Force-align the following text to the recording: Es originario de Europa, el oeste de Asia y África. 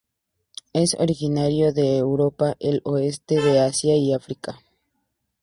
Es 0.73 0.95
originario 0.99 1.73
de 1.73 1.99
Europa, 1.99 2.55
el 2.59 2.81
oeste 2.85 3.39
de 3.39 3.59
Asia 3.59 3.95
y 3.95 4.13
África. 4.13 4.59